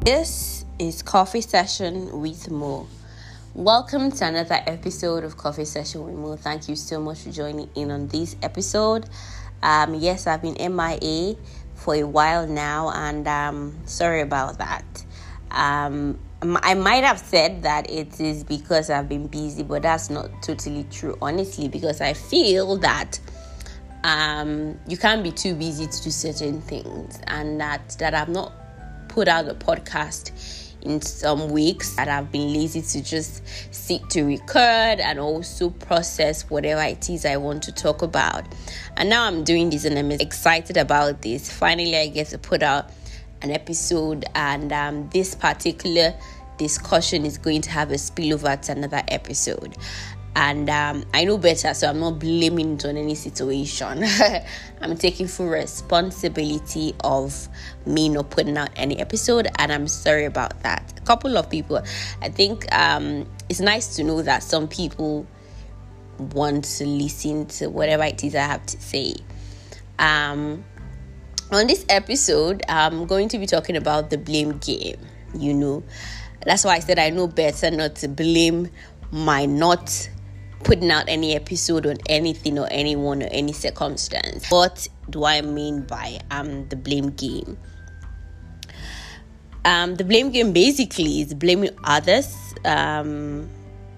This 0.00 0.64
is 0.78 1.02
Coffee 1.02 1.40
Session 1.40 2.20
with 2.20 2.50
Mo. 2.50 2.86
Welcome 3.54 4.12
to 4.12 4.26
another 4.26 4.60
episode 4.66 5.24
of 5.24 5.36
Coffee 5.36 5.64
Session 5.64 6.04
with 6.04 6.14
Mo. 6.14 6.36
Thank 6.36 6.68
you 6.68 6.76
so 6.76 7.00
much 7.00 7.20
for 7.20 7.30
joining 7.30 7.68
in 7.74 7.90
on 7.90 8.06
this 8.08 8.36
episode. 8.42 9.06
Um, 9.62 9.94
yes, 9.94 10.26
I've 10.26 10.42
been 10.42 10.54
MIA 10.76 11.34
for 11.74 11.94
a 11.94 12.04
while 12.04 12.46
now, 12.46 12.90
and 12.90 13.26
um, 13.26 13.76
sorry 13.84 14.20
about 14.20 14.58
that. 14.58 15.04
Um, 15.50 16.18
I 16.40 16.74
might 16.74 17.02
have 17.04 17.18
said 17.18 17.64
that 17.64 17.90
it 17.90 18.20
is 18.20 18.44
because 18.44 18.90
I've 18.90 19.08
been 19.08 19.26
busy, 19.26 19.64
but 19.64 19.82
that's 19.82 20.08
not 20.08 20.30
totally 20.42 20.86
true, 20.90 21.18
honestly, 21.20 21.68
because 21.68 22.00
I 22.00 22.12
feel 22.12 22.76
that 22.78 23.18
um, 24.04 24.78
you 24.86 24.96
can't 24.96 25.22
be 25.22 25.32
too 25.32 25.54
busy 25.54 25.86
to 25.86 26.02
do 26.02 26.10
certain 26.10 26.60
things, 26.60 27.20
and 27.26 27.60
that 27.60 27.96
that 27.98 28.14
I've 28.14 28.28
not 28.28 28.52
put 29.08 29.28
out 29.28 29.48
a 29.48 29.54
podcast 29.54 30.32
in 30.82 31.00
some 31.00 31.50
weeks 31.50 31.96
that 31.96 32.08
I've 32.08 32.30
been 32.30 32.52
lazy 32.52 32.82
to 32.82 33.02
just 33.02 33.42
sit 33.74 34.08
to 34.10 34.22
record 34.22 35.00
and 35.00 35.18
also 35.18 35.70
process 35.70 36.48
whatever 36.50 36.82
it 36.82 37.10
is 37.10 37.24
I 37.24 37.36
want 37.36 37.64
to 37.64 37.72
talk 37.72 38.02
about. 38.02 38.44
And 38.96 39.10
now 39.10 39.24
I'm 39.24 39.42
doing 39.42 39.70
this 39.70 39.84
and 39.84 39.98
I'm 39.98 40.12
excited 40.12 40.76
about 40.76 41.22
this. 41.22 41.52
Finally, 41.52 41.96
I 41.96 42.06
get 42.08 42.28
to 42.28 42.38
put 42.38 42.62
out 42.62 42.90
an 43.42 43.50
episode, 43.50 44.24
and 44.34 44.72
um, 44.72 45.08
this 45.10 45.34
particular 45.34 46.14
discussion 46.58 47.24
is 47.24 47.38
going 47.38 47.62
to 47.62 47.70
have 47.70 47.90
a 47.90 47.94
spillover 47.94 48.60
to 48.62 48.72
another 48.72 49.02
episode. 49.08 49.76
And 50.40 50.70
um, 50.70 51.04
I 51.12 51.24
know 51.24 51.36
better, 51.36 51.74
so 51.74 51.88
I'm 51.88 51.98
not 51.98 52.20
blaming 52.20 52.74
it 52.74 52.84
on 52.84 52.96
any 52.96 53.16
situation. 53.16 54.04
I'm 54.80 54.96
taking 54.96 55.26
full 55.26 55.48
responsibility 55.48 56.94
of 57.02 57.48
me 57.84 58.08
not 58.08 58.30
putting 58.30 58.56
out 58.56 58.70
any 58.76 59.00
episode, 59.00 59.48
and 59.58 59.72
I'm 59.72 59.88
sorry 59.88 60.26
about 60.26 60.62
that. 60.62 60.94
A 60.96 61.00
couple 61.00 61.36
of 61.36 61.50
people, 61.50 61.82
I 62.22 62.28
think 62.28 62.72
um, 62.72 63.28
it's 63.48 63.58
nice 63.58 63.96
to 63.96 64.04
know 64.04 64.22
that 64.22 64.44
some 64.44 64.68
people 64.68 65.26
want 66.18 66.66
to 66.66 66.86
listen 66.86 67.46
to 67.46 67.66
whatever 67.66 68.04
it 68.04 68.22
is 68.22 68.36
I 68.36 68.42
have 68.42 68.64
to 68.66 68.80
say. 68.80 69.16
Um, 69.98 70.64
on 71.50 71.66
this 71.66 71.84
episode, 71.88 72.62
I'm 72.68 73.06
going 73.06 73.28
to 73.30 73.38
be 73.38 73.46
talking 73.46 73.74
about 73.74 74.10
the 74.10 74.18
blame 74.18 74.58
game. 74.58 75.00
You 75.36 75.52
know, 75.52 75.82
that's 76.46 76.62
why 76.62 76.76
I 76.76 76.78
said 76.78 77.00
I 77.00 77.10
know 77.10 77.26
better 77.26 77.72
not 77.72 77.96
to 77.96 78.08
blame 78.08 78.70
my 79.10 79.44
not 79.44 80.08
putting 80.64 80.90
out 80.90 81.04
any 81.08 81.34
episode 81.34 81.86
on 81.86 81.96
anything 82.08 82.58
or 82.58 82.68
anyone 82.70 83.22
or 83.22 83.28
any 83.30 83.52
circumstance. 83.52 84.50
What 84.50 84.88
do 85.10 85.24
I 85.24 85.40
mean 85.40 85.82
by 85.82 86.20
um 86.30 86.68
the 86.68 86.76
blame 86.76 87.10
game? 87.10 87.56
Um, 89.64 89.96
the 89.96 90.04
blame 90.04 90.30
game 90.30 90.52
basically 90.52 91.20
is 91.20 91.34
blaming 91.34 91.70
others, 91.84 92.34
um, 92.64 93.48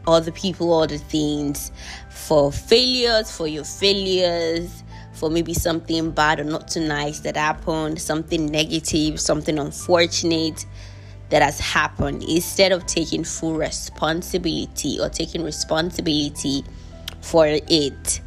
other 0.07 0.33
people, 0.33 0.73
other 0.75 0.97
things 0.97 1.71
for 2.11 2.51
failures, 2.51 3.31
for 3.31 3.47
your 3.47 3.63
failures, 3.65 4.83
for 5.13 5.31
maybe 5.31 5.55
something 5.55 6.11
bad 6.11 6.41
or 6.41 6.45
not 6.45 6.69
too 6.69 6.81
nice 6.81 7.21
that 7.21 7.37
happened, 7.37 8.01
something 8.01 8.47
negative, 8.47 9.21
something 9.21 9.59
unfortunate 9.59 10.65
that 11.31 11.43
has 11.43 11.59
happened 11.59 12.23
instead 12.25 12.73
of 12.73 12.87
taking 12.87 13.25
full 13.25 13.55
responsibility 13.55 14.99
or 15.01 15.09
taking 15.09 15.43
responsibility 15.43 16.65
for 17.21 17.47
it. 17.47 18.21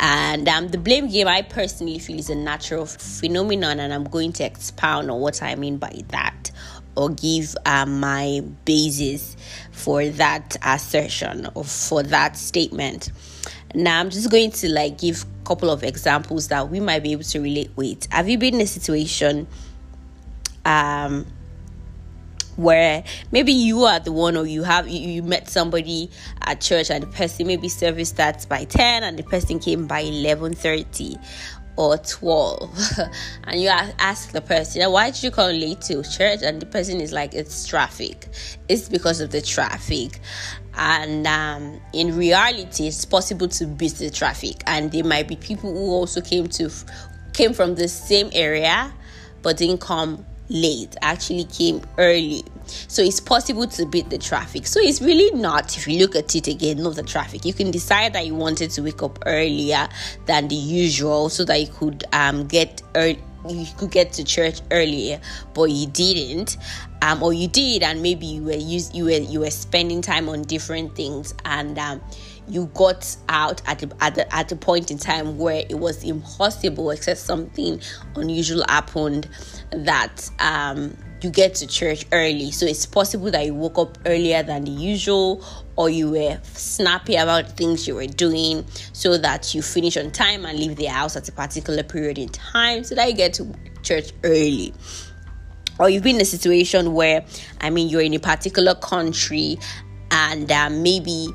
And 0.00 0.48
um, 0.48 0.68
the 0.68 0.78
blame 0.78 1.08
game, 1.08 1.28
I 1.28 1.42
personally 1.42 1.98
feel, 1.98 2.18
is 2.18 2.28
a 2.28 2.34
natural 2.34 2.86
phenomenon, 2.86 3.78
and 3.78 3.92
I'm 3.92 4.04
going 4.04 4.32
to 4.34 4.44
expound 4.44 5.10
on 5.10 5.20
what 5.20 5.42
I 5.42 5.54
mean 5.54 5.78
by 5.78 6.02
that 6.08 6.50
or 6.96 7.08
give 7.08 7.56
um, 7.64 8.00
my 8.00 8.42
basis 8.64 9.36
for 9.70 10.04
that 10.06 10.56
assertion 10.62 11.48
or 11.54 11.64
for 11.64 12.02
that 12.02 12.36
statement. 12.36 13.10
Now, 13.74 14.00
I'm 14.00 14.10
just 14.10 14.30
going 14.30 14.50
to 14.50 14.68
like 14.68 14.98
give 14.98 15.22
a 15.22 15.46
couple 15.46 15.70
of 15.70 15.82
examples 15.82 16.48
that 16.48 16.68
we 16.68 16.80
might 16.80 17.02
be 17.02 17.12
able 17.12 17.22
to 17.24 17.40
relate 17.40 17.70
with. 17.76 18.12
Have 18.12 18.28
you 18.28 18.38
been 18.38 18.56
in 18.56 18.60
a 18.60 18.66
situation? 18.66 19.46
Um, 20.64 21.26
where 22.62 23.04
maybe 23.30 23.52
you 23.52 23.84
are 23.84 24.00
the 24.00 24.12
one 24.12 24.36
or 24.36 24.46
you 24.46 24.62
have 24.62 24.88
you, 24.88 25.00
you, 25.00 25.22
met 25.22 25.48
somebody 25.48 26.10
at 26.42 26.60
church 26.60 26.90
and 26.90 27.02
the 27.02 27.06
person 27.08 27.46
maybe 27.46 27.68
service 27.68 28.08
starts 28.08 28.46
by 28.46 28.64
10 28.64 29.02
and 29.02 29.18
the 29.18 29.22
person 29.24 29.58
came 29.58 29.86
by 29.86 30.02
11:30 30.02 31.18
or 31.76 31.96
12 31.96 32.78
and 33.44 33.60
you 33.60 33.68
ask 33.68 34.32
the 34.32 34.40
person 34.40 34.82
why 34.90 35.10
did 35.10 35.22
you 35.22 35.30
come 35.30 35.52
late 35.52 35.80
to 35.80 36.02
church? 36.02 36.40
And 36.42 36.60
the 36.60 36.66
person 36.66 37.00
is 37.00 37.12
like 37.12 37.34
it's 37.34 37.66
traffic. 37.66 38.28
It's 38.68 38.88
because 38.88 39.20
of 39.20 39.30
the 39.30 39.40
traffic. 39.40 40.20
And 40.74 41.26
um, 41.26 41.80
in 41.92 42.16
reality 42.16 42.86
it's 42.86 43.04
possible 43.04 43.48
to 43.48 43.66
beat 43.66 43.94
the 43.94 44.10
traffic. 44.10 44.62
And 44.66 44.92
there 44.92 45.04
might 45.04 45.28
be 45.28 45.36
people 45.36 45.72
who 45.72 45.90
also 45.90 46.20
came 46.20 46.48
to 46.48 46.70
came 47.32 47.54
from 47.54 47.74
the 47.76 47.88
same 47.88 48.28
area 48.32 48.92
but 49.40 49.56
didn't 49.56 49.80
come 49.80 50.24
late 50.48 50.94
actually 51.00 51.44
came 51.44 51.80
early 51.96 52.44
so 52.64 53.02
it's 53.02 53.20
possible 53.20 53.66
to 53.66 53.86
beat 53.86 54.10
the 54.10 54.18
traffic. 54.18 54.66
So 54.66 54.80
it's 54.80 55.00
really 55.00 55.30
not 55.38 55.76
if 55.76 55.86
you 55.86 55.98
look 55.98 56.16
at 56.16 56.34
it 56.34 56.48
again 56.48 56.82
not 56.82 56.96
the 56.96 57.02
traffic. 57.02 57.44
You 57.44 57.54
can 57.54 57.70
decide 57.70 58.12
that 58.14 58.26
you 58.26 58.34
wanted 58.34 58.70
to 58.72 58.82
wake 58.82 59.02
up 59.02 59.18
earlier 59.26 59.88
than 60.26 60.48
the 60.48 60.54
usual 60.54 61.28
so 61.28 61.44
that 61.44 61.60
you 61.60 61.68
could 61.68 62.04
um 62.12 62.46
get 62.46 62.82
early 62.94 63.22
you 63.48 63.66
could 63.76 63.90
get 63.90 64.12
to 64.12 64.24
church 64.24 64.60
earlier 64.70 65.20
but 65.54 65.64
you 65.64 65.86
didn't. 65.86 66.56
Um 67.02 67.22
or 67.22 67.32
you 67.32 67.48
did 67.48 67.82
and 67.82 68.02
maybe 68.02 68.26
you 68.26 68.44
were 68.44 68.52
use, 68.52 68.94
you 68.94 69.04
were 69.04 69.10
you 69.10 69.40
were 69.40 69.50
spending 69.50 70.02
time 70.02 70.28
on 70.28 70.42
different 70.42 70.94
things 70.94 71.34
and 71.44 71.78
um 71.78 72.00
you 72.48 72.66
got 72.74 73.16
out 73.28 73.62
at 73.66 73.78
the, 73.78 73.90
at 74.00 74.16
the, 74.16 74.34
at 74.34 74.48
the 74.48 74.56
point 74.56 74.90
in 74.90 74.98
time 74.98 75.38
where 75.38 75.64
it 75.68 75.78
was 75.78 76.02
impossible 76.02 76.90
except 76.90 77.20
something 77.20 77.80
unusual 78.16 78.64
happened 78.68 79.28
that 79.70 80.28
um 80.40 80.96
you 81.22 81.30
get 81.30 81.54
to 81.56 81.66
church 81.66 82.04
early. 82.12 82.50
So 82.50 82.66
it's 82.66 82.86
possible 82.86 83.30
that 83.30 83.46
you 83.46 83.54
woke 83.54 83.78
up 83.78 83.98
earlier 84.06 84.42
than 84.42 84.64
the 84.64 84.70
usual 84.70 85.44
or 85.76 85.88
you 85.88 86.10
were 86.10 86.38
snappy 86.52 87.16
about 87.16 87.56
things 87.56 87.86
you 87.86 87.94
were 87.94 88.06
doing 88.06 88.64
so 88.92 89.16
that 89.18 89.54
you 89.54 89.62
finish 89.62 89.96
on 89.96 90.10
time 90.10 90.44
and 90.44 90.58
leave 90.58 90.76
the 90.76 90.86
house 90.86 91.16
at 91.16 91.28
a 91.28 91.32
particular 91.32 91.82
period 91.82 92.18
in 92.18 92.28
time 92.28 92.84
so 92.84 92.94
that 92.94 93.08
you 93.08 93.14
get 93.14 93.34
to 93.34 93.54
church 93.82 94.12
early. 94.24 94.74
Or 95.78 95.88
you've 95.88 96.02
been 96.02 96.16
in 96.16 96.22
a 96.22 96.26
situation 96.26 96.92
where 96.92 97.24
i 97.60 97.70
mean 97.70 97.88
you're 97.88 98.02
in 98.02 98.14
a 98.14 98.18
particular 98.18 98.74
country 98.74 99.58
and 100.10 100.50
uh, 100.52 100.68
maybe 100.70 101.28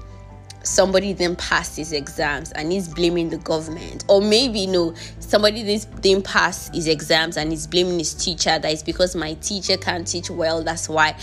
somebody 0.68 1.14
didn't 1.14 1.38
pass 1.40 1.76
his 1.76 1.94
exams 1.94 2.52
and 2.52 2.72
he's 2.72 2.88
blaming 2.88 3.30
the 3.30 3.38
government 3.38 4.04
or 4.08 4.22
maybe 4.22 4.68
know 4.68 4.94
somebody 5.20 5.64
didn't 6.02 6.24
pass 6.24 6.70
his 6.74 6.88
exams 6.88 7.38
and 7.38 7.52
he's 7.52 7.66
blaming 7.66 7.98
his 7.98 8.14
teacher 8.14 8.60
that 8.60 8.66
it's 8.66 8.84
because 8.84 9.16
my 9.16 9.34
teacher 9.36 9.78
can't 9.78 10.08
teach 10.08 10.30
well 10.30 10.64
that's 10.64 10.90
why 10.90 11.16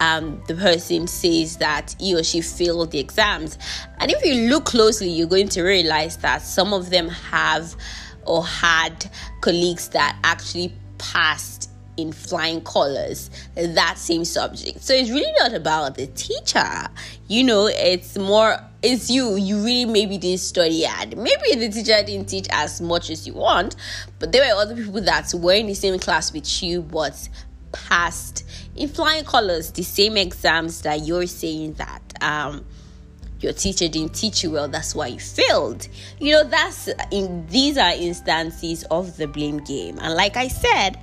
um, 0.00 0.42
the 0.46 0.54
person 0.54 1.06
says 1.06 1.56
that 1.58 1.94
he 1.98 2.14
or 2.14 2.22
she 2.22 2.40
failed 2.40 2.90
the 2.90 2.98
exams 2.98 3.58
and 3.98 4.10
if 4.10 4.24
you 4.24 4.48
look 4.48 4.64
closely 4.64 5.08
you're 5.08 5.28
going 5.28 5.48
to 5.48 5.62
realize 5.62 6.16
that 6.18 6.42
some 6.42 6.72
of 6.72 6.90
them 6.90 7.08
have 7.08 7.74
or 8.26 8.44
had 8.44 9.10
colleagues 9.40 9.88
that 9.90 10.18
actually 10.24 10.72
passed 10.98 11.70
in 11.96 12.12
flying 12.12 12.60
colors 12.60 13.28
that 13.56 13.98
same 13.98 14.24
subject. 14.24 14.82
So 14.82 14.94
it's 14.94 15.10
really 15.10 15.32
not 15.38 15.52
about 15.52 15.96
the 15.96 16.06
teacher. 16.06 16.88
You 17.26 17.42
know, 17.42 17.66
it's 17.66 18.16
more 18.16 18.58
it's 18.82 19.10
you. 19.10 19.36
You 19.36 19.64
really 19.64 19.90
maybe 19.90 20.18
didn't 20.18 20.40
study 20.40 20.84
hard. 20.84 21.16
Maybe 21.16 21.54
the 21.56 21.68
teacher 21.68 22.00
didn't 22.04 22.28
teach 22.28 22.46
as 22.50 22.80
much 22.80 23.10
as 23.10 23.26
you 23.26 23.34
want, 23.34 23.74
but 24.18 24.32
there 24.32 24.42
were 24.42 24.60
other 24.60 24.76
people 24.76 25.00
that 25.02 25.32
were 25.34 25.54
in 25.54 25.66
the 25.66 25.74
same 25.74 25.98
class 25.98 26.32
with 26.32 26.62
you 26.62 26.82
but 26.82 27.28
passed 27.72 28.44
in 28.76 28.88
flying 28.88 29.24
colors 29.24 29.70
the 29.72 29.82
same 29.82 30.16
exams 30.16 30.82
that 30.82 31.02
you're 31.06 31.26
saying 31.26 31.74
that 31.74 32.00
um 32.22 32.64
your 33.40 33.52
teacher 33.52 33.88
didn't 33.88 34.14
teach 34.14 34.42
you 34.42 34.50
well 34.50 34.68
that's 34.68 34.94
why 34.94 35.06
you 35.06 35.20
failed 35.20 35.86
you 36.18 36.32
know 36.32 36.44
that's 36.44 36.88
in 37.10 37.46
these 37.48 37.76
are 37.76 37.92
instances 37.92 38.84
of 38.84 39.16
the 39.16 39.26
blame 39.26 39.58
game 39.58 39.98
and 40.00 40.14
like 40.14 40.36
i 40.36 40.48
said 40.48 40.96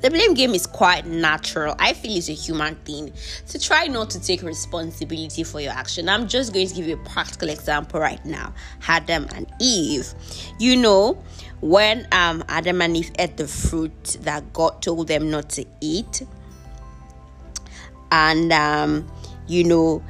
the 0.00 0.10
blame 0.10 0.34
game 0.34 0.54
is 0.54 0.66
quite 0.66 1.06
natural. 1.06 1.74
I 1.78 1.92
feel 1.92 2.16
it's 2.16 2.28
a 2.28 2.32
human 2.32 2.74
thing. 2.76 3.12
So 3.44 3.58
try 3.58 3.86
not 3.86 4.10
to 4.10 4.20
take 4.20 4.42
responsibility 4.42 5.44
for 5.44 5.60
your 5.60 5.72
action. 5.72 6.08
I'm 6.08 6.26
just 6.26 6.52
going 6.52 6.68
to 6.68 6.74
give 6.74 6.86
you 6.86 6.94
a 6.94 7.08
practical 7.08 7.50
example 7.50 8.00
right 8.00 8.24
now. 8.24 8.54
Adam 8.88 9.26
and 9.34 9.46
Eve. 9.60 10.14
You 10.58 10.76
know, 10.76 11.22
when 11.60 12.08
um 12.12 12.42
Adam 12.48 12.80
and 12.80 12.96
Eve 12.96 13.10
ate 13.18 13.36
the 13.36 13.46
fruit 13.46 14.16
that 14.22 14.52
God 14.52 14.80
told 14.80 15.08
them 15.08 15.30
not 15.30 15.50
to 15.50 15.66
eat, 15.80 16.22
and 18.10 18.52
um, 18.52 19.10
you 19.46 19.64
know, 19.64 20.02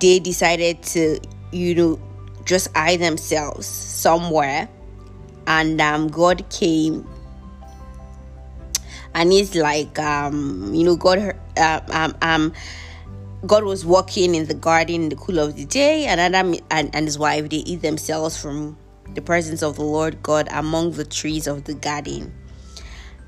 they 0.00 0.18
decided 0.18 0.82
to, 0.82 1.18
you 1.52 1.74
know, 1.74 2.00
just 2.44 2.74
hide 2.76 3.00
themselves 3.00 3.66
somewhere, 3.66 4.68
and 5.46 5.80
um, 5.80 6.08
God 6.08 6.48
came 6.50 7.08
and 9.16 9.32
he's 9.32 9.56
like 9.56 9.98
um 9.98 10.72
you 10.72 10.84
know 10.84 10.94
god 10.94 11.34
uh, 11.56 11.80
um 11.90 12.14
um 12.22 12.52
God 13.46 13.64
was 13.64 13.84
walking 13.84 14.34
in 14.34 14.46
the 14.46 14.54
garden 14.54 15.02
in 15.02 15.08
the 15.08 15.16
cool 15.16 15.38
of 15.38 15.56
the 15.56 15.66
day, 15.66 16.06
and 16.06 16.20
Adam 16.20 16.54
and, 16.70 16.94
and 16.94 17.06
his 17.06 17.18
wife 17.18 17.48
they 17.48 17.58
eat 17.58 17.82
themselves 17.82 18.36
from 18.40 18.76
the 19.14 19.22
presence 19.22 19.62
of 19.62 19.76
the 19.76 19.84
Lord 19.84 20.22
God 20.22 20.48
among 20.50 20.92
the 20.92 21.04
trees 21.04 21.46
of 21.46 21.64
the 21.64 21.74
garden. 21.74 22.34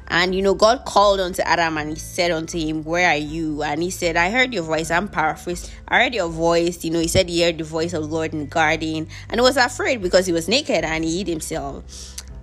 And 0.08 0.34
you 0.34 0.42
know, 0.42 0.54
God 0.54 0.86
called 0.86 1.20
unto 1.20 1.42
Adam 1.42 1.76
and 1.76 1.90
he 1.90 1.96
said 1.96 2.30
unto 2.30 2.58
him, 2.58 2.82
Where 2.82 3.10
are 3.10 3.16
you? 3.16 3.62
And 3.62 3.82
he 3.82 3.90
said, 3.90 4.16
I 4.16 4.30
heard 4.30 4.54
your 4.54 4.62
voice. 4.62 4.90
I'm 4.90 5.06
paraphrasing. 5.06 5.70
I 5.86 6.02
heard 6.02 6.14
your 6.14 6.28
voice. 6.28 6.82
You 6.82 6.90
know, 6.90 7.00
he 7.00 7.08
said 7.08 7.28
he 7.28 7.42
heard 7.42 7.58
the 7.58 7.64
voice 7.64 7.92
of 7.92 8.02
the 8.02 8.08
Lord 8.08 8.32
in 8.32 8.40
the 8.40 8.46
garden 8.46 9.06
and 9.28 9.38
he 9.38 9.40
was 9.40 9.58
afraid 9.58 10.00
because 10.00 10.24
he 10.24 10.32
was 10.32 10.48
naked 10.48 10.82
and 10.82 11.04
he 11.04 11.18
hid 11.18 11.28
himself. 11.28 11.84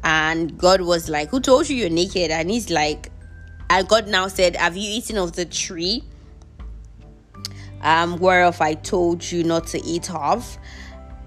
And 0.04 0.56
God 0.60 0.82
was 0.82 1.10
like, 1.10 1.30
Who 1.30 1.40
told 1.40 1.68
you 1.68 1.76
you're 1.76 1.90
naked? 1.90 2.30
And 2.30 2.52
he's 2.52 2.70
like, 2.70 3.12
and 3.70 3.88
God 3.88 4.08
now 4.08 4.28
said, 4.28 4.56
Have 4.56 4.78
you 4.78 4.90
eaten 4.90 5.18
of 5.18 5.34
the 5.34 5.46
tree? 5.46 6.04
Um, 7.82 8.18
whereof 8.18 8.62
I 8.62 8.74
told 8.74 9.32
you 9.32 9.44
not 9.44 9.68
to 9.68 9.84
eat 9.86 10.12
of. 10.14 10.58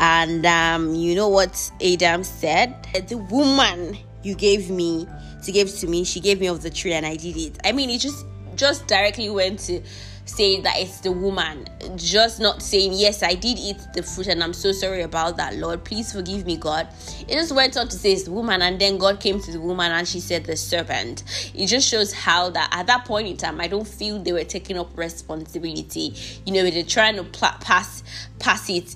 And 0.01 0.45
um, 0.47 0.95
you 0.95 1.15
know 1.15 1.29
what 1.29 1.71
Adam 1.85 2.25
said? 2.25 2.87
The 3.09 3.19
woman 3.19 3.97
you 4.23 4.35
gave 4.35 4.71
me 4.71 5.07
to 5.45 5.53
give 5.53 5.71
to 5.79 5.87
me, 5.87 6.05
she 6.05 6.21
gave 6.21 6.41
me 6.41 6.47
of 6.47 6.63
the 6.63 6.71
tree 6.71 6.93
and 6.93 7.07
I 7.07 7.17
did 7.17 7.37
it. 7.37 7.59
I 7.65 7.73
mean, 7.73 7.91
it 7.91 7.99
just 7.99 8.25
just 8.55 8.87
directly 8.87 9.31
went 9.31 9.61
to 9.61 9.81
say 10.29 10.61
that 10.61 10.75
it's 10.79 11.01
the 11.01 11.13
woman, 11.13 11.67
just 11.97 12.41
not 12.41 12.63
saying, 12.63 12.93
Yes, 12.93 13.23
I 13.23 13.35
did 13.35 13.59
eat 13.59 13.79
the 13.95 14.03
fruit 14.03 14.29
and 14.29 14.43
I'm 14.43 14.53
so 14.53 14.73
sorry 14.73 15.03
about 15.03 15.37
that, 15.39 15.57
Lord. 15.57 15.85
Please 15.85 16.13
forgive 16.13 16.47
me, 16.47 16.57
God. 16.57 16.89
It 17.27 17.35
just 17.35 17.53
went 17.53 17.77
on 17.77 17.89
to 17.89 17.97
say 17.97 18.13
it's 18.13 18.25
the 18.25 18.33
woman, 18.33 18.63
and 18.63 18.81
then 18.81 18.99
God 18.99 19.21
came 19.21 19.41
to 19.41 19.53
the 19.53 19.61
woman 19.61 19.91
and 19.91 20.07
she 20.07 20.21
said, 20.21 20.45
The 20.45 20.57
serpent. 20.57 21.25
It 21.55 21.67
just 21.67 21.89
shows 21.89 22.13
how 22.13 22.51
that 22.51 22.69
at 22.73 22.87
that 22.87 23.05
point 23.05 23.29
in 23.29 23.37
time, 23.37 23.61
I 23.61 23.67
don't 23.67 23.89
feel 23.89 24.19
they 24.19 24.33
were 24.33 24.45
taking 24.45 24.79
up 24.79 24.97
responsibility. 24.97 26.15
You 26.47 26.53
know, 26.53 26.71
they're 26.71 26.83
trying 26.83 27.17
to 27.17 27.25
pl- 27.25 27.57
pass 27.61 28.03
pass 28.39 28.69
it 28.71 28.95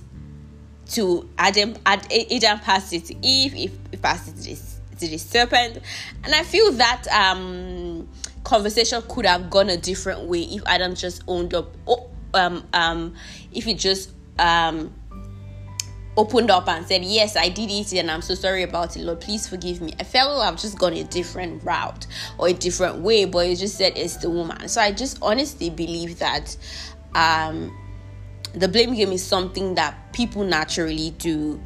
to 0.91 1.29
Adam, 1.39 1.75
Adam 1.87 2.59
passed 2.61 2.93
it 2.93 3.07
to 3.07 3.27
Eve, 3.27 3.55
Eve 3.55 3.79
passed 4.03 4.29
it 4.29 4.37
to 4.37 4.51
this 4.51 4.73
to 5.03 5.09
the 5.09 5.19
serpent. 5.19 5.79
And 6.25 6.35
I 6.35 6.43
feel 6.45 6.73
that 6.73 7.07
um, 7.09 7.82
conversation 8.45 9.03
could 9.09 9.27
have 9.27 9.51
gone 9.51 9.71
a 9.71 9.77
different 9.77 10.23
way 10.23 10.43
if 10.43 10.63
Adam 10.67 10.95
just 10.95 11.23
owned 11.29 11.55
up, 11.55 11.75
um, 12.35 12.67
um, 12.73 13.15
if 13.53 13.65
he 13.65 13.75
just 13.75 14.11
um, 14.39 14.93
opened 16.17 16.51
up 16.51 16.69
and 16.69 16.87
said, 16.87 17.05
Yes, 17.05 17.37
I 17.37 17.49
did 17.49 17.71
it 17.71 17.93
and 17.95 18.11
I'm 18.11 18.23
so 18.23 18.35
sorry 18.35 18.63
about 18.63 18.97
it, 18.97 19.03
Lord, 19.03 19.21
please 19.21 19.49
forgive 19.49 19.81
me. 19.81 19.95
I 19.99 20.05
felt 20.05 20.41
I've 20.41 20.61
just 20.61 20.79
gone 20.79 20.95
a 20.95 21.05
different 21.05 21.63
route 21.65 22.07
or 22.39 22.49
a 22.49 22.53
different 22.53 22.99
way, 22.99 23.25
but 23.25 23.47
he 23.47 23.57
just 23.57 23.77
said 23.77 23.97
it's 23.97 24.17
the 24.17 24.31
woman. 24.31 24.69
So 24.69 24.81
I 24.81 24.93
just 24.93 25.19
honestly 25.23 25.71
believe 25.71 26.19
that 26.19 26.57
um, 27.15 27.77
the 28.55 28.69
blame 28.69 28.95
game 28.95 29.13
is 29.13 29.25
something 29.25 29.75
that 29.77 30.13
people 30.13 30.45
naturally 30.45 31.11
do, 31.13 31.61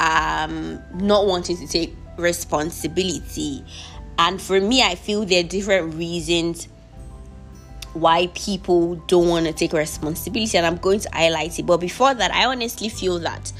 um, 0.00 0.82
not 0.94 1.26
wanting 1.26 1.56
to 1.58 1.66
take 1.66 1.94
responsibility. 2.16 3.64
And 4.18 4.40
for 4.40 4.60
me, 4.60 4.82
I 4.82 4.94
feel 4.94 5.24
there 5.24 5.40
are 5.40 5.48
different 5.48 5.94
reasons 5.94 6.68
why 7.94 8.28
people 8.34 8.96
don't 9.06 9.28
want 9.28 9.46
to 9.46 9.52
take 9.52 9.72
responsibility, 9.72 10.56
and 10.58 10.66
I'm 10.66 10.76
going 10.76 11.00
to 11.00 11.08
highlight 11.12 11.58
it. 11.58 11.66
But 11.66 11.78
before 11.78 12.14
that, 12.14 12.32
I 12.32 12.44
honestly 12.46 12.88
feel 12.88 13.18
that 13.20 13.52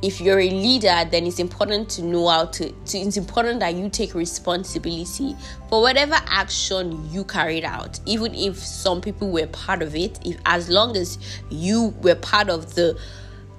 if 0.00 0.20
you're 0.20 0.38
a 0.38 0.50
leader, 0.50 1.04
then 1.10 1.26
it's 1.26 1.38
important 1.38 1.88
to 1.90 2.02
know 2.02 2.28
how 2.28 2.46
to, 2.46 2.70
to, 2.70 2.98
it's 2.98 3.16
important 3.16 3.60
that 3.60 3.74
you 3.74 3.88
take 3.88 4.14
responsibility 4.14 5.36
for 5.68 5.82
whatever 5.82 6.16
action 6.26 7.10
you 7.10 7.24
carried 7.24 7.64
out, 7.64 7.98
even 8.06 8.34
if 8.34 8.56
some 8.58 9.00
people 9.00 9.30
were 9.30 9.46
part 9.48 9.82
of 9.82 9.96
it, 9.96 10.18
if 10.24 10.36
as 10.46 10.68
long 10.68 10.96
as 10.96 11.18
you 11.50 11.94
were 12.02 12.14
part 12.14 12.48
of 12.48 12.74
the 12.74 12.98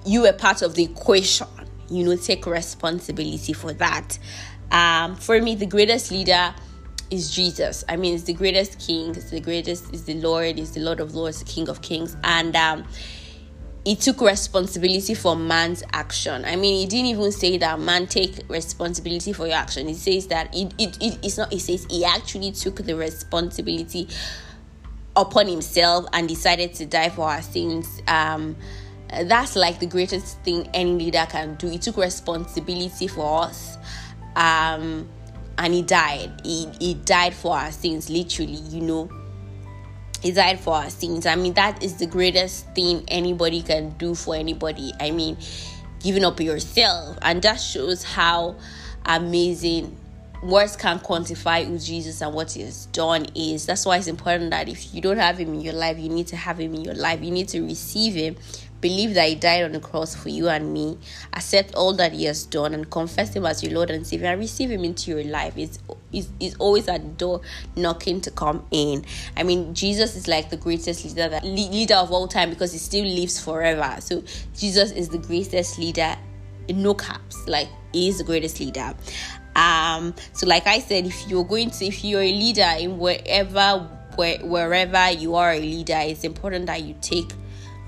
you 0.06 0.22
were 0.22 0.32
part 0.32 0.62
of 0.62 0.74
the 0.74 0.84
equation 0.84 1.46
you 1.90 2.04
know 2.04 2.16
take 2.16 2.46
responsibility 2.46 3.52
for 3.52 3.72
that 3.74 4.18
um, 4.70 5.16
for 5.16 5.40
me 5.40 5.54
the 5.54 5.66
greatest 5.66 6.10
leader 6.10 6.54
is 7.10 7.30
jesus 7.30 7.84
i 7.88 7.96
mean 7.96 8.14
it's 8.14 8.24
the 8.24 8.32
greatest 8.32 8.78
king 8.78 9.10
it's 9.10 9.30
the 9.30 9.40
greatest 9.40 9.92
is 9.92 10.04
the 10.04 10.14
lord 10.14 10.58
is 10.58 10.72
the 10.72 10.80
lord 10.80 11.00
of 11.00 11.14
lords 11.14 11.40
the 11.40 11.44
king 11.44 11.68
of 11.68 11.82
kings 11.82 12.16
and 12.22 12.54
um, 12.54 12.84
he 13.84 13.96
took 13.96 14.20
responsibility 14.20 15.14
for 15.14 15.34
man's 15.34 15.82
action. 15.92 16.44
I 16.44 16.56
mean, 16.56 16.80
he 16.80 16.86
didn't 16.86 17.06
even 17.06 17.32
say 17.32 17.56
that 17.58 17.80
man 17.80 18.06
take 18.06 18.40
responsibility 18.48 19.32
for 19.32 19.46
your 19.46 19.56
action. 19.56 19.88
He 19.88 19.94
says 19.94 20.26
that 20.26 20.54
it, 20.54 20.74
it, 20.78 20.98
it 21.00 21.18
it's 21.22 21.38
not. 21.38 21.52
He 21.52 21.58
says 21.58 21.86
he 21.88 22.04
actually 22.04 22.52
took 22.52 22.76
the 22.76 22.94
responsibility 22.94 24.08
upon 25.16 25.48
himself 25.48 26.06
and 26.12 26.28
decided 26.28 26.74
to 26.74 26.86
die 26.86 27.08
for 27.08 27.28
our 27.28 27.42
sins. 27.42 28.02
Um, 28.06 28.56
that's 29.24 29.56
like 29.56 29.80
the 29.80 29.86
greatest 29.86 30.40
thing 30.42 30.68
any 30.74 30.92
leader 30.92 31.26
can 31.28 31.54
do. 31.56 31.68
He 31.68 31.78
took 31.78 31.96
responsibility 31.96 33.08
for 33.08 33.44
us. 33.44 33.76
Um, 34.36 35.08
and 35.58 35.74
he 35.74 35.82
died. 35.82 36.40
He, 36.44 36.68
he 36.80 36.94
died 36.94 37.34
for 37.34 37.56
our 37.56 37.70
sins, 37.70 38.08
literally, 38.08 38.54
you 38.54 38.80
know. 38.80 39.10
He 40.22 40.32
died 40.32 40.60
for 40.60 40.74
our 40.74 40.90
sins. 40.90 41.26
I 41.26 41.36
mean, 41.36 41.54
that 41.54 41.82
is 41.82 41.96
the 41.96 42.06
greatest 42.06 42.66
thing 42.74 43.04
anybody 43.08 43.62
can 43.62 43.90
do 43.90 44.14
for 44.14 44.34
anybody. 44.34 44.92
I 45.00 45.10
mean, 45.10 45.36
giving 46.00 46.24
up 46.24 46.40
yourself. 46.40 47.18
And 47.22 47.42
that 47.42 47.56
shows 47.56 48.02
how 48.02 48.56
amazing 49.06 49.96
words 50.42 50.76
can't 50.76 51.02
quantify 51.02 51.66
who 51.66 51.78
Jesus 51.78 52.22
and 52.22 52.34
what 52.34 52.52
he 52.52 52.62
has 52.62 52.86
done 52.86 53.26
is. 53.34 53.66
That's 53.66 53.84
why 53.84 53.98
it's 53.98 54.06
important 54.06 54.50
that 54.50 54.68
if 54.68 54.94
you 54.94 55.00
don't 55.00 55.18
have 55.18 55.38
him 55.38 55.54
in 55.54 55.60
your 55.60 55.74
life, 55.74 55.98
you 55.98 56.08
need 56.08 56.26
to 56.28 56.36
have 56.36 56.58
him 56.58 56.74
in 56.74 56.84
your 56.84 56.94
life. 56.94 57.22
You 57.22 57.30
need 57.30 57.48
to 57.48 57.62
receive 57.62 58.14
him 58.14 58.36
Believe 58.80 59.14
that 59.14 59.28
He 59.28 59.34
died 59.34 59.64
on 59.64 59.72
the 59.72 59.80
cross 59.80 60.14
for 60.14 60.28
you 60.28 60.48
and 60.48 60.72
me. 60.72 60.98
Accept 61.32 61.74
all 61.74 61.92
that 61.94 62.12
He 62.12 62.24
has 62.24 62.44
done 62.44 62.74
and 62.74 62.90
confess 62.90 63.34
Him 63.34 63.46
as 63.46 63.62
your 63.62 63.72
Lord 63.72 63.90
and 63.90 64.06
Savior 64.06 64.28
and 64.28 64.40
receive 64.40 64.70
Him 64.70 64.84
into 64.84 65.10
your 65.10 65.24
life. 65.24 65.54
It's, 65.56 65.78
it's, 66.12 66.28
it's 66.40 66.56
always 66.56 66.88
at 66.88 67.02
the 67.02 67.08
door 67.08 67.40
knocking 67.76 68.20
to 68.22 68.30
come 68.30 68.66
in. 68.70 69.04
I 69.36 69.42
mean, 69.42 69.74
Jesus 69.74 70.16
is 70.16 70.28
like 70.28 70.50
the 70.50 70.56
greatest 70.56 71.04
leader, 71.04 71.28
that, 71.28 71.44
leader 71.44 71.94
of 71.94 72.10
all 72.10 72.28
time 72.28 72.50
because 72.50 72.72
He 72.72 72.78
still 72.78 73.04
lives 73.04 73.42
forever. 73.42 73.96
So, 74.00 74.22
Jesus 74.56 74.92
is 74.92 75.08
the 75.08 75.18
greatest 75.18 75.78
leader 75.78 76.16
in 76.68 76.82
no 76.82 76.94
caps. 76.94 77.46
Like, 77.46 77.68
He 77.92 78.08
is 78.08 78.18
the 78.18 78.24
greatest 78.24 78.60
leader. 78.60 78.94
Um, 79.56 80.14
so, 80.32 80.46
like 80.46 80.66
I 80.66 80.78
said, 80.78 81.06
if 81.06 81.28
you're 81.28 81.44
going 81.44 81.70
to, 81.70 81.84
if 81.84 82.04
you're 82.04 82.22
a 82.22 82.32
leader 82.32 82.70
in 82.78 82.98
wherever, 82.98 83.88
where, 84.16 84.38
wherever 84.38 85.10
you 85.10 85.34
are 85.34 85.52
a 85.52 85.60
leader, 85.60 85.98
it's 85.98 86.24
important 86.24 86.66
that 86.66 86.82
you 86.82 86.94
take 87.00 87.30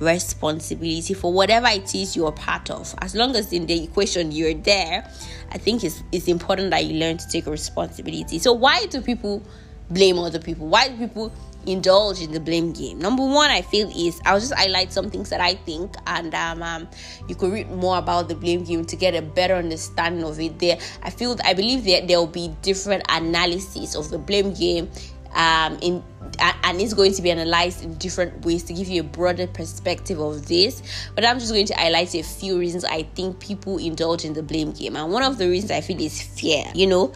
responsibility 0.02 1.14
for 1.14 1.32
whatever 1.32 1.68
it 1.68 1.94
is 1.94 2.16
you're 2.16 2.32
part 2.32 2.70
of. 2.70 2.94
As 3.00 3.14
long 3.14 3.36
as 3.36 3.52
in 3.52 3.66
the 3.66 3.84
equation 3.84 4.32
you're 4.32 4.54
there, 4.54 5.08
I 5.50 5.58
think 5.58 5.84
it's, 5.84 6.02
it's 6.12 6.28
important 6.28 6.70
that 6.70 6.84
you 6.84 6.98
learn 6.98 7.18
to 7.18 7.28
take 7.28 7.46
responsibility. 7.46 8.38
So, 8.38 8.52
why 8.52 8.86
do 8.86 9.00
people 9.00 9.42
blame 9.90 10.18
other 10.18 10.38
people? 10.38 10.66
Why 10.66 10.88
do 10.88 10.96
people 10.96 11.32
indulge 11.66 12.20
in 12.20 12.32
the 12.32 12.40
blame 12.40 12.72
game? 12.72 12.98
Number 12.98 13.22
one, 13.22 13.50
I 13.50 13.62
feel 13.62 13.90
is 13.90 14.20
I'll 14.24 14.40
just 14.40 14.54
highlight 14.54 14.92
some 14.92 15.10
things 15.10 15.30
that 15.30 15.40
I 15.40 15.54
think, 15.54 15.94
and 16.06 16.34
um, 16.34 16.62
um, 16.62 16.88
you 17.28 17.34
could 17.34 17.52
read 17.52 17.70
more 17.70 17.98
about 17.98 18.28
the 18.28 18.34
blame 18.34 18.64
game 18.64 18.84
to 18.86 18.96
get 18.96 19.14
a 19.14 19.22
better 19.22 19.54
understanding 19.54 20.24
of 20.24 20.40
it. 20.40 20.58
There, 20.58 20.78
I 21.02 21.10
feel 21.10 21.36
I 21.44 21.54
believe 21.54 21.84
that 21.84 22.08
there 22.08 22.18
will 22.18 22.26
be 22.26 22.54
different 22.62 23.04
analyses 23.08 23.94
of 23.94 24.10
the 24.10 24.18
blame 24.18 24.54
game 24.54 24.90
um, 25.34 25.78
in 25.80 26.02
and 26.38 26.80
it's 26.80 26.94
going 26.94 27.12
to 27.14 27.22
be 27.22 27.30
analyzed 27.30 27.84
in 27.84 27.94
different 27.94 28.44
ways 28.44 28.62
to 28.64 28.74
give 28.74 28.88
you 28.88 29.00
a 29.00 29.04
broader 29.04 29.46
perspective 29.46 30.20
of 30.20 30.46
this. 30.46 30.82
But 31.14 31.24
I'm 31.24 31.38
just 31.38 31.52
going 31.52 31.66
to 31.66 31.74
highlight 31.74 32.14
a 32.14 32.22
few 32.22 32.58
reasons 32.58 32.84
I 32.84 33.02
think 33.02 33.40
people 33.40 33.78
indulge 33.78 34.24
in 34.24 34.32
the 34.32 34.42
blame 34.42 34.72
game. 34.72 34.96
And 34.96 35.12
one 35.12 35.22
of 35.22 35.38
the 35.38 35.48
reasons 35.48 35.70
I 35.70 35.80
feel 35.80 36.00
is 36.00 36.22
fear. 36.22 36.64
You 36.74 36.86
know, 36.86 37.12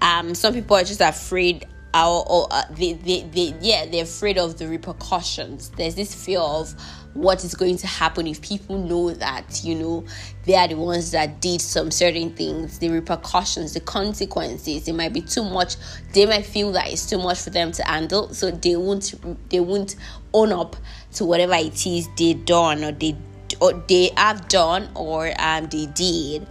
um, 0.00 0.34
some 0.34 0.54
people 0.54 0.76
are 0.76 0.84
just 0.84 1.00
afraid 1.00 1.66
or, 2.06 2.46
uh, 2.50 2.62
they, 2.70 2.94
they, 2.94 3.22
they, 3.22 3.54
yeah, 3.60 3.86
they're 3.86 4.04
afraid 4.04 4.38
of 4.38 4.58
the 4.58 4.68
repercussions. 4.68 5.70
There's 5.70 5.94
this 5.94 6.14
fear 6.14 6.40
of 6.40 6.74
what 7.14 7.44
is 7.44 7.54
going 7.54 7.76
to 7.76 7.86
happen 7.86 8.26
if 8.26 8.40
people 8.40 8.78
know 8.78 9.12
that 9.12 9.64
you 9.64 9.74
know 9.74 10.04
they 10.44 10.54
are 10.54 10.68
the 10.68 10.76
ones 10.76 11.10
that 11.10 11.40
did 11.40 11.60
some 11.60 11.90
certain 11.90 12.30
things. 12.34 12.78
The 12.78 12.90
repercussions 12.90 13.74
the 13.74 13.80
consequences 13.80 14.86
it 14.86 14.92
might 14.92 15.12
be 15.12 15.22
too 15.22 15.42
much. 15.42 15.76
They 16.12 16.26
might 16.26 16.46
feel 16.46 16.72
that 16.72 16.92
it's 16.92 17.08
too 17.08 17.18
much 17.18 17.40
for 17.40 17.50
them 17.50 17.72
to 17.72 17.82
handle 17.84 18.32
so 18.34 18.50
they 18.50 18.76
won't 18.76 19.14
they 19.50 19.60
won't 19.60 19.96
own 20.32 20.52
up 20.52 20.76
to 21.14 21.24
whatever 21.24 21.54
it 21.54 21.86
is 21.86 22.08
they 22.16 22.34
done 22.34 22.84
or 22.84 22.92
they 22.92 23.16
or 23.60 23.72
they 23.88 24.10
have 24.16 24.46
done 24.48 24.88
or 24.94 25.32
um 25.40 25.66
they 25.66 25.86
did 25.86 26.46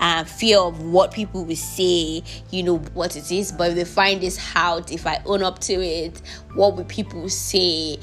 uh, 0.00 0.24
fear 0.24 0.58
of 0.58 0.82
what 0.82 1.12
people 1.12 1.44
will 1.44 1.54
say, 1.56 2.22
you 2.50 2.62
know, 2.62 2.78
what 2.94 3.16
it 3.16 3.30
is. 3.30 3.52
But 3.52 3.70
if 3.70 3.76
they 3.76 3.84
find 3.84 4.20
this 4.20 4.40
out, 4.54 4.90
if 4.90 5.06
I 5.06 5.22
own 5.26 5.42
up 5.42 5.58
to 5.60 5.74
it, 5.74 6.20
what 6.54 6.76
will 6.76 6.84
people 6.84 7.28
say? 7.28 7.98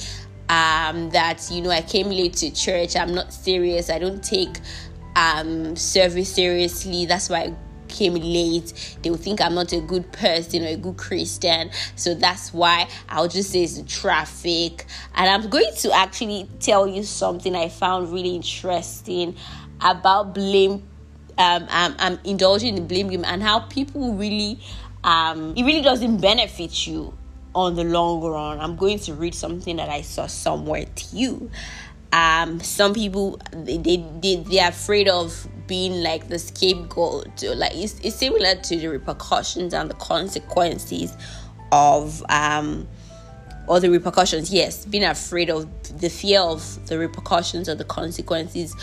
um, 0.50 1.10
that 1.10 1.50
you 1.52 1.62
know 1.62 1.70
I 1.70 1.82
came 1.82 2.08
late 2.08 2.34
to 2.38 2.50
church. 2.52 2.96
I'm 2.96 3.14
not 3.14 3.34
serious. 3.34 3.90
I 3.90 4.00
don't 4.00 4.24
take 4.24 4.58
um, 5.16 5.76
service 5.76 6.34
seriously. 6.34 7.06
That's 7.06 7.30
why 7.30 7.40
I 7.40 7.56
came 7.88 8.14
late, 8.16 8.98
they 9.02 9.10
will 9.10 9.18
think 9.18 9.42
I'm 9.42 9.56
not 9.56 9.72
a 9.72 9.80
good 9.80 10.12
person 10.12 10.64
or 10.64 10.68
a 10.68 10.76
good 10.76 10.98
Christian. 10.98 11.72
So 11.96 12.14
that's 12.14 12.54
why 12.54 12.90
I'll 13.10 13.28
just 13.28 13.52
say 13.52 13.64
it's 13.64 13.82
traffic. 13.88 14.86
And 15.16 15.30
I'm 15.30 15.50
going 15.50 15.74
to 15.78 15.92
actually 15.94 16.50
tell 16.60 16.88
you 16.88 17.04
something 17.04 17.56
I 17.56 17.70
found 17.70 18.12
really 18.12 18.36
interesting 18.36 19.36
about 19.82 20.34
blame. 20.34 20.84
Um, 21.38 21.68
I'm, 21.70 21.96
I'm 22.00 22.20
indulging 22.24 22.78
in 22.78 22.88
blame 22.88 23.10
game 23.10 23.24
and 23.26 23.44
how 23.44 23.60
people 23.60 24.14
really, 24.14 24.60
um, 25.04 25.54
it 25.56 25.64
really 25.64 25.82
doesn't 25.82 26.20
benefit 26.20 26.88
you 26.88 27.16
on 27.54 27.76
the 27.76 27.84
long 27.84 28.24
run. 28.24 28.60
I'm 28.60 28.76
going 28.76 29.00
to 29.00 29.14
read 29.14 29.36
something 29.36 29.76
that 29.78 29.90
I 29.90 30.02
saw 30.02 30.28
somewhere 30.28 30.86
to 30.86 31.16
you 31.16 31.52
um 32.14 32.60
some 32.62 32.94
people 32.94 33.40
they, 33.52 33.78
they 33.78 33.98
they 34.22 34.38
they're 34.38 34.70
afraid 34.70 35.08
of 35.10 35.48
being 35.68 36.02
like 36.02 36.30
the 36.30 36.40
scapegoat 36.40 37.44
like 37.56 37.76
it's, 37.76 38.00
it's 38.00 38.16
similar 38.16 38.56
to 38.56 38.78
the 38.78 38.88
repercussions 38.88 39.74
and 39.74 39.90
the 39.90 39.94
consequences 39.96 41.14
of 41.72 42.24
um 42.30 42.88
or 43.68 43.80
the 43.80 43.90
repercussions. 43.90 44.52
Yes 44.52 44.86
being 44.86 45.04
afraid 45.04 45.50
of 45.50 45.68
the 46.00 46.10
fear 46.10 46.42
of 46.42 46.86
the 46.88 46.98
repercussions 46.98 47.68
or 47.70 47.76
the 47.76 47.86
consequences 47.86 48.76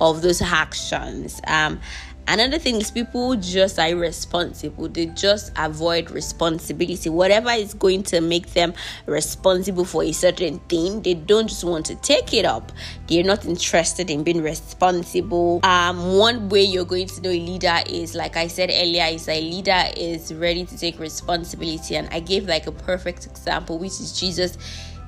of 0.00 0.22
those 0.22 0.42
actions. 0.42 1.40
Um 1.46 1.80
Another 2.28 2.58
thing 2.58 2.76
is 2.76 2.90
people 2.90 3.34
just 3.36 3.78
are 3.78 3.88
irresponsible. 3.88 4.88
They 4.88 5.06
just 5.06 5.52
avoid 5.56 6.10
responsibility. 6.10 7.10
Whatever 7.10 7.50
is 7.50 7.74
going 7.74 8.04
to 8.04 8.20
make 8.20 8.52
them 8.54 8.74
responsible 9.06 9.84
for 9.84 10.04
a 10.04 10.12
certain 10.12 10.60
thing, 10.60 11.02
they 11.02 11.14
don't 11.14 11.48
just 11.48 11.64
want 11.64 11.86
to 11.86 11.96
take 11.96 12.32
it 12.32 12.44
up. 12.44 12.70
They're 13.08 13.24
not 13.24 13.44
interested 13.44 14.08
in 14.08 14.22
being 14.22 14.42
responsible. 14.42 15.60
Um, 15.64 16.16
one 16.16 16.48
way 16.48 16.62
you're 16.62 16.84
going 16.84 17.08
to 17.08 17.20
know 17.22 17.30
a 17.30 17.40
leader 17.40 17.78
is, 17.86 18.14
like 18.14 18.36
I 18.36 18.46
said 18.46 18.70
earlier, 18.70 19.06
is 19.10 19.28
a 19.28 19.40
leader 19.40 19.84
is 19.96 20.32
ready 20.32 20.64
to 20.64 20.78
take 20.78 20.98
responsibility. 21.00 21.96
And 21.96 22.08
I 22.12 22.20
gave 22.20 22.46
like 22.46 22.66
a 22.68 22.72
perfect 22.72 23.26
example, 23.26 23.78
which 23.78 24.00
is 24.00 24.18
Jesus 24.18 24.56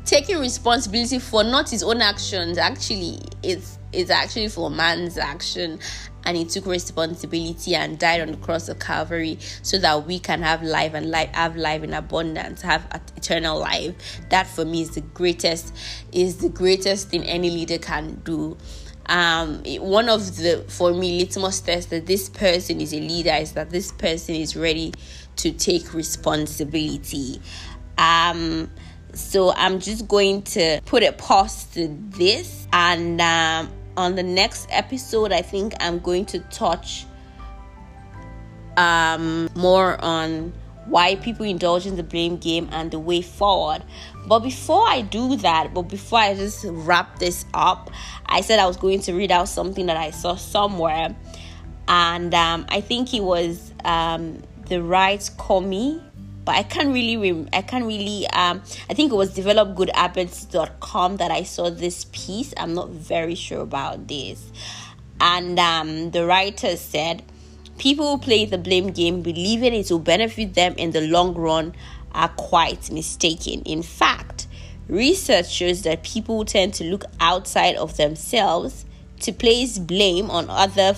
taking 0.04 0.38
responsibility 0.38 1.18
for 1.18 1.44
not 1.44 1.71
his 1.71 1.83
own 1.83 2.02
actions. 2.02 2.59
Actually, 2.59 3.21
it's 3.42 3.78
it's 3.94 4.10
actually 4.10 4.48
for 4.48 4.70
man's 4.70 5.18
action 5.18 5.78
and 6.24 6.36
he 6.36 6.44
took 6.44 6.66
responsibility 6.66 7.74
and 7.74 7.98
died 7.98 8.20
on 8.20 8.30
the 8.30 8.36
cross 8.38 8.68
of 8.68 8.78
Calvary 8.78 9.38
so 9.62 9.78
that 9.78 10.06
we 10.06 10.18
can 10.18 10.42
have 10.42 10.62
life 10.62 10.94
and 10.94 11.10
life 11.10 11.30
have 11.34 11.56
life 11.56 11.82
in 11.82 11.92
abundance, 11.92 12.62
have 12.62 12.86
eternal 13.16 13.58
life. 13.58 13.94
That 14.30 14.46
for 14.46 14.64
me 14.64 14.82
is 14.82 14.90
the 14.90 15.02
greatest 15.02 15.74
is 16.12 16.38
the 16.38 16.48
greatest 16.48 17.10
thing 17.10 17.24
any 17.24 17.50
leader 17.50 17.78
can 17.78 18.20
do. 18.24 18.56
Um, 19.06 19.62
one 19.80 20.08
of 20.08 20.36
the 20.36 20.64
for 20.68 20.92
me 20.92 21.18
litmus 21.18 21.60
tests 21.60 21.90
that 21.90 22.06
this 22.06 22.30
person 22.30 22.80
is 22.80 22.94
a 22.94 23.00
leader 23.00 23.34
is 23.34 23.52
that 23.52 23.70
this 23.70 23.92
person 23.92 24.34
is 24.34 24.56
ready 24.56 24.92
to 25.36 25.52
take 25.52 25.92
responsibility. 25.92 27.40
Um, 27.98 28.70
so 29.12 29.52
I'm 29.52 29.78
just 29.78 30.08
going 30.08 30.42
to 30.42 30.80
put 30.86 31.02
a 31.02 31.12
pause 31.12 31.64
to 31.74 31.88
this 31.88 32.66
and 32.72 33.20
um, 33.20 33.70
on 33.96 34.14
the 34.14 34.22
next 34.22 34.68
episode, 34.70 35.32
I 35.32 35.42
think 35.42 35.74
I'm 35.80 35.98
going 35.98 36.26
to 36.26 36.40
touch 36.40 37.06
um, 38.76 39.48
more 39.54 40.02
on 40.04 40.52
why 40.86 41.16
people 41.16 41.46
indulge 41.46 41.86
in 41.86 41.96
the 41.96 42.02
blame 42.02 42.36
game 42.36 42.68
and 42.72 42.90
the 42.90 42.98
way 42.98 43.22
forward. 43.22 43.82
But 44.26 44.40
before 44.40 44.86
I 44.86 45.02
do 45.02 45.36
that, 45.36 45.72
but 45.72 45.82
before 45.82 46.18
I 46.18 46.34
just 46.34 46.64
wrap 46.68 47.18
this 47.18 47.44
up, 47.54 47.90
I 48.26 48.40
said 48.40 48.58
I 48.58 48.66
was 48.66 48.76
going 48.76 49.00
to 49.00 49.14
read 49.14 49.30
out 49.30 49.48
something 49.48 49.86
that 49.86 49.96
I 49.96 50.10
saw 50.10 50.34
somewhere, 50.34 51.14
and 51.88 52.34
um, 52.34 52.66
I 52.68 52.80
think 52.80 53.14
it 53.14 53.22
was 53.22 53.72
um, 53.84 54.42
the 54.68 54.82
right 54.82 55.20
Comey 55.38 56.02
but 56.44 56.54
I 56.56 56.62
can't 56.62 56.92
really 56.92 57.16
rem- 57.16 57.48
I 57.52 57.62
can't 57.62 57.84
really 57.84 58.26
um 58.28 58.62
I 58.88 58.94
think 58.94 59.12
it 59.12 59.14
was 59.14 59.34
developgoodhabits.com 59.36 61.16
that 61.16 61.30
I 61.30 61.42
saw 61.42 61.70
this 61.70 62.06
piece. 62.12 62.52
I'm 62.56 62.74
not 62.74 62.90
very 62.90 63.34
sure 63.34 63.62
about 63.62 64.08
this. 64.08 64.50
And 65.20 65.58
um 65.58 66.10
the 66.10 66.26
writer 66.26 66.76
said 66.76 67.22
people 67.78 68.10
who 68.10 68.18
play 68.18 68.44
the 68.44 68.58
blame 68.58 68.90
game 68.90 69.22
believing 69.22 69.74
it 69.74 69.90
will 69.90 69.98
benefit 69.98 70.54
them 70.54 70.74
in 70.76 70.92
the 70.92 71.00
long 71.00 71.34
run 71.34 71.74
are 72.12 72.28
quite 72.28 72.90
mistaken. 72.90 73.62
In 73.62 73.82
fact, 73.82 74.46
research 74.88 75.50
shows 75.50 75.82
that 75.82 76.02
people 76.02 76.44
tend 76.44 76.74
to 76.74 76.84
look 76.84 77.04
outside 77.20 77.74
of 77.76 77.96
themselves 77.96 78.84
to 79.20 79.32
place 79.32 79.78
blame 79.78 80.30
on 80.30 80.48
other 80.48 80.94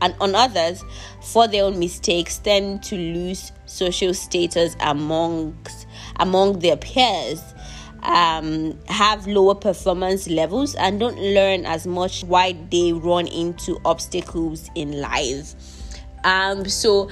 and 0.00 0.14
on 0.20 0.34
others 0.34 0.84
for 1.22 1.48
their 1.48 1.64
own 1.64 1.78
mistakes 1.78 2.38
tend 2.38 2.82
to 2.82 2.96
lose 2.96 3.52
social 3.66 4.12
status 4.12 4.76
amongst 4.80 5.86
among 6.18 6.58
their 6.60 6.76
peers 6.76 7.40
um, 8.02 8.78
have 8.86 9.26
lower 9.26 9.54
performance 9.54 10.28
levels 10.28 10.74
and 10.76 11.00
don't 11.00 11.18
learn 11.18 11.66
as 11.66 11.86
much 11.86 12.22
why 12.24 12.56
they 12.70 12.92
run 12.92 13.26
into 13.26 13.78
obstacles 13.84 14.70
in 14.74 15.00
life. 15.00 15.54
Um, 16.24 16.68
so 16.68 17.10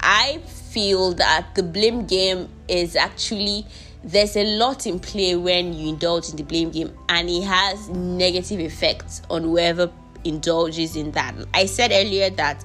I 0.00 0.38
feel 0.46 1.12
that 1.14 1.54
the 1.54 1.62
blame 1.62 2.06
game 2.06 2.48
is 2.68 2.96
actually 2.96 3.66
there's 4.04 4.36
a 4.36 4.56
lot 4.56 4.84
in 4.86 4.98
play 4.98 5.36
when 5.36 5.72
you 5.72 5.90
indulge 5.90 6.28
in 6.30 6.36
the 6.36 6.42
blame 6.42 6.70
game 6.70 6.92
and 7.08 7.30
it 7.30 7.44
has 7.44 7.88
negative 7.90 8.58
effects 8.58 9.22
on 9.30 9.42
whoever 9.44 9.92
indulges 10.24 10.96
in 10.96 11.12
that. 11.12 11.34
I 11.54 11.66
said 11.66 11.92
earlier 11.92 12.30
that 12.30 12.64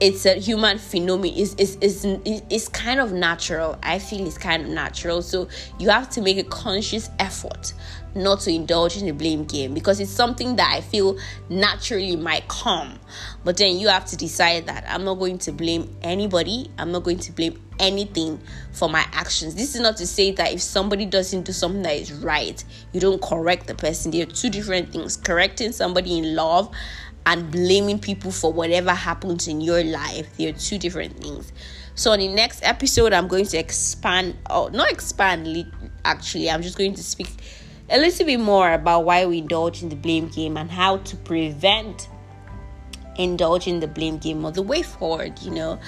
it's 0.00 0.26
a 0.26 0.34
human 0.34 0.78
phenomenon. 0.78 1.36
It's, 1.36 1.54
it's, 1.58 1.76
it's, 1.80 2.04
it's 2.04 2.68
kind 2.68 3.00
of 3.00 3.12
natural. 3.12 3.78
I 3.82 3.98
feel 3.98 4.26
it's 4.26 4.38
kind 4.38 4.62
of 4.62 4.68
natural. 4.68 5.22
So 5.22 5.48
you 5.78 5.88
have 5.90 6.08
to 6.10 6.20
make 6.20 6.38
a 6.38 6.44
conscious 6.44 7.10
effort 7.18 7.72
not 8.14 8.40
to 8.40 8.50
indulge 8.50 8.96
in 8.96 9.06
the 9.06 9.12
blame 9.12 9.44
game 9.44 9.74
because 9.74 10.00
it's 10.00 10.10
something 10.10 10.56
that 10.56 10.72
i 10.74 10.80
feel 10.80 11.16
naturally 11.48 12.16
might 12.16 12.46
come. 12.48 12.98
But 13.44 13.56
then 13.58 13.78
you 13.78 13.88
have 13.88 14.06
to 14.06 14.16
decide 14.16 14.66
that 14.66 14.84
i'm 14.88 15.04
not 15.04 15.14
going 15.14 15.38
to 15.38 15.52
blame 15.52 15.94
anybody. 16.02 16.70
I'm 16.78 16.90
not 16.90 17.04
going 17.04 17.18
to 17.18 17.32
blame 17.32 17.60
anything 17.78 18.40
for 18.72 18.88
my 18.88 19.06
actions. 19.12 19.54
This 19.54 19.74
is 19.74 19.80
not 19.80 19.96
to 19.98 20.06
say 20.06 20.32
that 20.32 20.52
if 20.52 20.60
somebody 20.60 21.06
doesn't 21.06 21.42
do 21.42 21.52
something 21.52 21.82
that 21.82 21.94
is 21.94 22.12
right 22.12 22.62
you 22.92 23.00
don't 23.00 23.20
correct 23.22 23.66
the 23.66 23.74
person. 23.74 24.10
There 24.10 24.22
are 24.22 24.26
two 24.30 24.50
different 24.50 24.92
things. 24.92 25.16
Correcting 25.16 25.72
somebody 25.72 26.18
in 26.18 26.34
love 26.34 26.74
and 27.26 27.50
blaming 27.50 27.98
people 27.98 28.30
for 28.30 28.52
whatever 28.52 28.92
happens 28.92 29.48
in 29.48 29.60
your 29.60 29.84
life. 29.84 30.36
They're 30.36 30.52
two 30.52 30.78
different 30.78 31.18
things. 31.18 31.52
So, 31.94 32.12
in 32.12 32.20
the 32.20 32.28
next 32.28 32.62
episode, 32.62 33.12
I'm 33.12 33.28
going 33.28 33.46
to 33.46 33.58
expand, 33.58 34.36
or 34.48 34.70
not 34.70 34.90
expand, 34.90 35.72
actually, 36.04 36.50
I'm 36.50 36.62
just 36.62 36.78
going 36.78 36.94
to 36.94 37.02
speak 37.02 37.28
a 37.90 37.98
little 37.98 38.26
bit 38.26 38.40
more 38.40 38.72
about 38.72 39.04
why 39.04 39.26
we 39.26 39.38
indulge 39.38 39.82
in 39.82 39.88
the 39.88 39.96
blame 39.96 40.28
game 40.28 40.56
and 40.56 40.70
how 40.70 40.98
to 40.98 41.16
prevent 41.16 42.08
indulging 43.16 43.80
the 43.80 43.88
blame 43.88 44.18
game 44.18 44.44
or 44.44 44.52
the 44.52 44.62
way 44.62 44.82
forward, 44.82 45.38
you 45.42 45.50
know. 45.50 45.78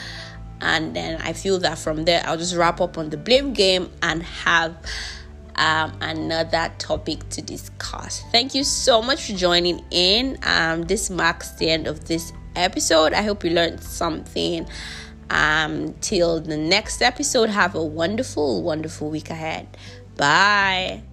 And 0.61 0.95
then 0.95 1.21
I 1.23 1.33
feel 1.33 1.59
that 1.61 1.79
from 1.79 2.05
there, 2.05 2.23
I'll 2.27 2.37
just 2.37 2.55
wrap 2.55 2.81
up 2.81 2.99
on 2.99 3.11
the 3.11 3.17
blame 3.17 3.55
game 3.55 3.91
and 4.03 4.23
have 4.23 4.77
um, 5.61 5.93
another 6.01 6.73
topic 6.79 7.29
to 7.29 7.43
discuss. 7.43 8.25
Thank 8.33 8.55
you 8.55 8.65
so 8.65 9.03
much 9.03 9.27
for 9.27 9.37
joining 9.37 9.85
in. 9.91 10.39
Um, 10.43 10.85
this 10.85 11.11
marks 11.11 11.51
the 11.53 11.69
end 11.69 11.87
of 11.87 12.07
this 12.07 12.33
episode. 12.57 13.13
I 13.13 13.23
hope 13.23 13.45
you 13.45 13.51
learned 13.51 13.83
something. 13.83 14.67
Um, 15.29 15.95
till 16.01 16.41
the 16.41 16.57
next 16.57 17.03
episode, 17.03 17.51
have 17.51 17.75
a 17.77 17.85
wonderful, 17.85 18.63
wonderful 18.63 19.11
week 19.11 19.31
ahead. 19.31 19.69
Bye. 20.17 21.10